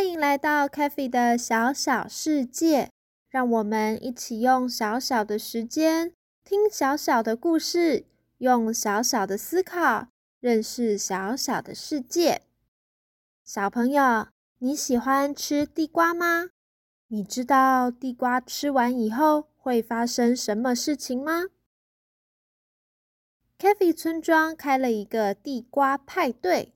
[0.00, 2.90] 欢迎来到 c a f e 的小小世界，
[3.28, 8.06] 让我们一起用小小的时间听小小的故事，
[8.38, 10.08] 用小小的思考
[10.40, 12.40] 认识小小的世界。
[13.44, 14.28] 小朋友，
[14.60, 16.48] 你喜欢吃地瓜吗？
[17.08, 21.48] 你知道地瓜吃完以后会发生什么事情吗
[23.58, 26.72] c a f e 村庄开了一个地瓜派对，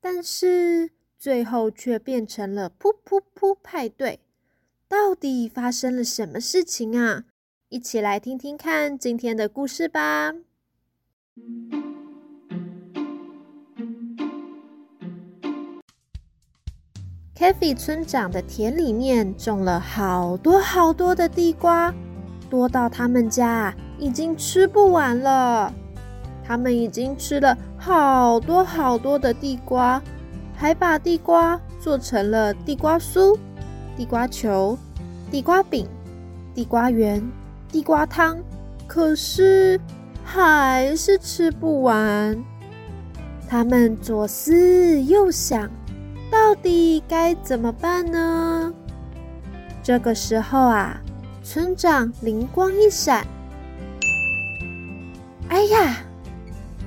[0.00, 4.20] 但是最后却变成了噗噗噗派对。
[4.88, 7.24] 到底发生了什么事情啊？
[7.68, 10.34] 一起来听听看今天的故事吧。
[17.36, 21.94] Kathy 村长的田里面种了好多好多的地瓜，
[22.48, 25.72] 多到他们家已经吃不完了。
[26.42, 30.02] 他们已经吃了好多好多的地瓜，
[30.60, 33.34] 还把地瓜做成了地瓜酥、
[33.96, 34.76] 地瓜球、
[35.30, 35.88] 地瓜饼、
[36.54, 37.26] 地瓜圆、
[37.72, 38.36] 地瓜汤，
[38.86, 39.80] 可是
[40.22, 42.38] 还是吃不完。
[43.48, 45.70] 他们左思右想。
[46.30, 48.72] 到底该怎么办呢？
[49.82, 51.00] 这个时候啊，
[51.42, 53.26] 村长灵光一闪，
[55.48, 55.96] 哎呀，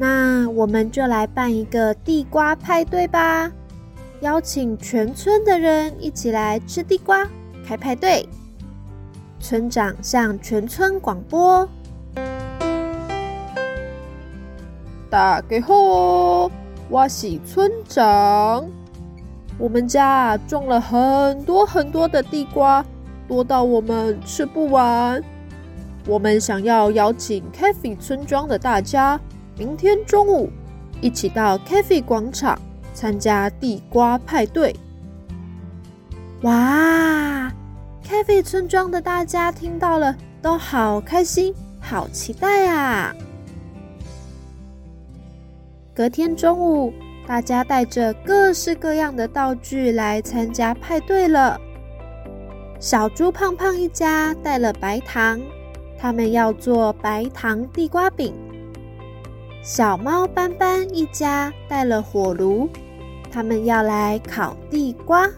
[0.00, 3.50] 那我们就来办一个地瓜派对吧，
[4.20, 7.26] 邀请全村的人一起来吃地瓜，
[7.66, 8.28] 开派对。
[9.40, 11.68] 村长向全村广播
[15.10, 16.48] ：“大家好，
[16.88, 18.64] 我是村长。”
[19.58, 22.86] 我们家种了很多很多的地瓜，
[23.26, 25.20] 多到我们吃不完。
[26.06, 29.20] 我们想要邀请 c a f e 村庄的大家，
[29.58, 30.48] 明天中午
[31.00, 32.56] 一起到 c a f e 广场
[32.94, 34.74] 参加地瓜派对。
[36.42, 37.52] 哇
[38.02, 43.14] c a f e 村庄的大家听到了都好开心，好期待啊！
[45.94, 46.92] 隔天中午。
[47.26, 51.60] 大家带着各式各样的道具来参加派对了。
[52.80, 55.38] 小猪胖胖一家带了白糖，
[55.98, 58.32] 他们要做白糖地瓜饼。
[59.62, 62.68] 小猫斑斑一家带了火炉，
[63.30, 65.28] 他们要来烤地瓜。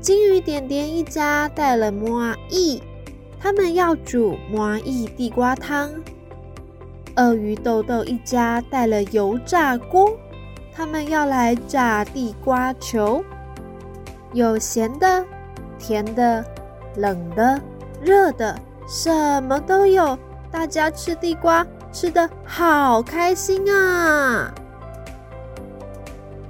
[0.00, 2.80] 金鱼点点一家带了魔芋，
[3.38, 5.90] 他们要煮魔芋地瓜汤。
[7.16, 10.10] 鳄鱼豆豆一家带了油炸锅。
[10.72, 13.22] 他们要来炸地瓜球，
[14.32, 15.26] 有咸的、
[15.78, 16.42] 甜的、
[16.96, 17.60] 冷的、
[18.00, 20.18] 热的，什么都有。
[20.50, 24.52] 大家吃地瓜吃的好开心啊！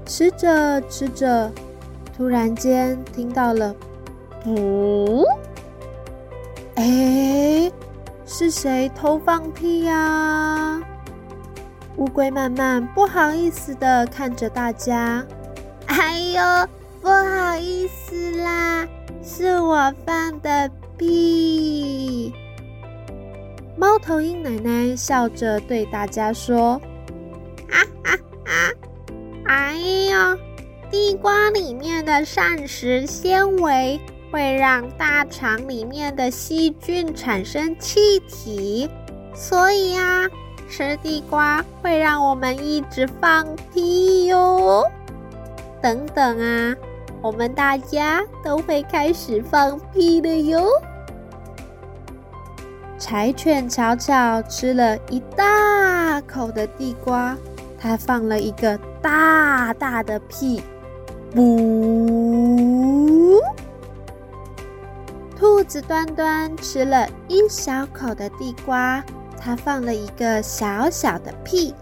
[0.07, 1.51] 吃着吃着，
[2.17, 3.75] 突然间听到了
[4.45, 5.25] “噗”，
[6.77, 7.71] 哎，
[8.27, 10.81] 是谁偷放屁呀？
[11.97, 15.25] 乌龟慢慢不好意思的看着大家，
[15.87, 16.69] 哎呦，
[17.01, 18.87] 不好意思啦，
[19.23, 22.33] 是我放的屁。
[23.81, 26.79] 猫头鹰奶奶笑着对大家说
[27.67, 28.15] ：“哈哈
[28.45, 28.75] 哈，
[29.47, 29.75] 哎
[30.11, 30.39] 呦，
[30.91, 33.99] 地瓜里面的膳食纤维
[34.31, 38.87] 会让大肠里面的细菌产生气体，
[39.35, 40.29] 所以呀。”
[40.69, 44.85] 吃地瓜会让我们一直放屁哟！
[45.83, 46.77] 等等啊，
[47.23, 50.69] 我们大家都会开始放屁的哟。
[53.01, 57.35] 柴犬巧巧吃了一大口的地瓜，
[57.79, 60.63] 它放了一个大大的屁，
[61.35, 63.41] 不！
[65.35, 69.03] 兔子端端吃了一小口的地瓜。
[69.43, 71.75] 它放了一个小小的屁，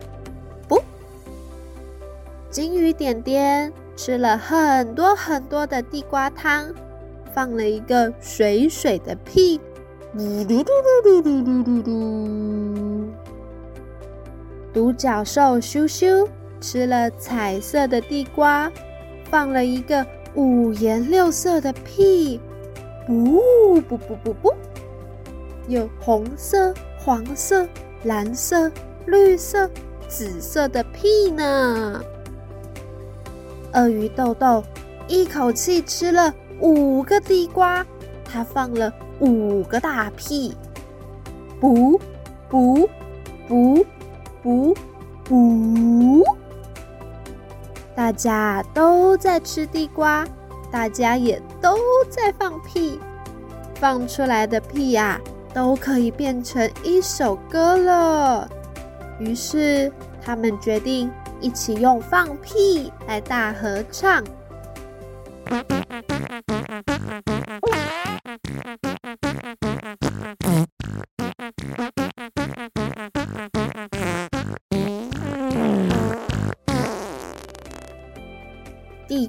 [0.69, 0.81] 不。
[2.49, 6.73] 金鱼点点吃了很多很多的地瓜汤，
[7.35, 9.61] 放了一个水水的屁，
[10.17, 10.73] 嘟嘟嘟
[11.05, 13.09] 嘟嘟嘟嘟嘟。
[14.73, 16.27] 独角兽羞羞
[16.61, 18.73] 吃了彩色的地瓜，
[19.31, 22.41] 放了一个五颜六色的屁，
[23.07, 24.55] 不不不不不，
[25.67, 27.69] 有红色、黄色、
[28.05, 28.73] 蓝色、
[29.05, 29.69] 绿色、
[30.09, 32.01] 紫色的屁呢。
[33.75, 34.65] 鳄鱼豆豆
[35.07, 37.85] 一口气吃了五个地瓜，
[38.25, 38.91] 它放了
[39.21, 40.55] 五个大屁，
[41.61, 42.01] 不
[42.49, 42.89] 不
[43.47, 43.85] 不
[44.43, 44.75] 不
[45.25, 46.25] 不，
[47.95, 50.27] 大家都在吃地瓜，
[50.71, 51.77] 大家也都
[52.09, 53.01] 在放屁，
[53.75, 55.21] 放出来的屁呀，
[55.53, 58.49] 都可以变成一首歌了。
[59.19, 59.93] 于是
[60.23, 61.11] 他们决定。
[61.41, 64.25] 一起用放屁来大合唱。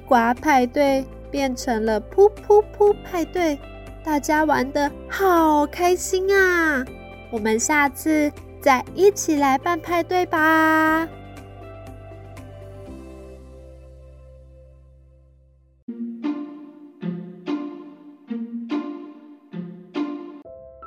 [0.09, 3.59] 瓜派对变成了噗噗噗派对，
[4.03, 6.83] 大家玩的好开心啊！
[7.31, 11.07] 我们下次再一起来办派对吧。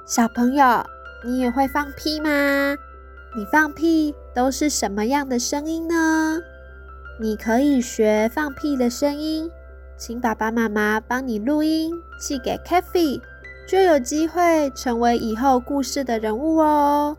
[0.05, 0.85] 小朋友，
[1.25, 2.29] 你也会放屁吗？
[3.37, 6.22] 你放屁都是什么样的声音呢？
[7.21, 9.51] 你可以学放屁的声音，
[9.97, 13.21] 请爸爸妈妈帮你录音寄给 k a f e
[13.69, 17.17] 就有机会成为以后故事的人物哦。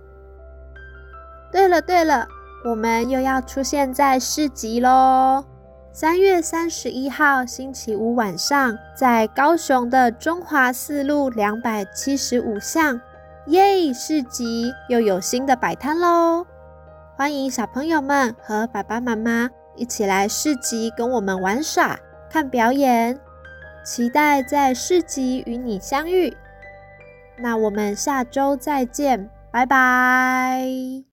[1.51, 2.27] 对了对了，
[2.65, 5.45] 我们又要出现在市集喽！
[5.91, 12.99] 三月三十一号星期五晚上，在高雄的中华四路两百七十五巷，
[13.45, 13.93] 耶！
[13.93, 16.45] 市集又有新的摆摊喽！
[17.15, 21.99] 欢迎小朋友们和爸爸妈妈一起来市集跟我们玩耍、
[22.29, 23.19] 看表演，
[23.85, 26.35] 期待在市集与你相遇。
[27.37, 31.12] 那我们下周再见，拜拜。